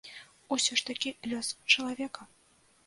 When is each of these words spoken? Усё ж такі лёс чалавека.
Усё 0.55 0.79
ж 0.81 0.87
такі 0.89 1.13
лёс 1.31 1.53
чалавека. 1.75 2.21